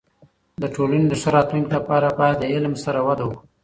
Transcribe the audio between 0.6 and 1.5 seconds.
د ټولنې د ښه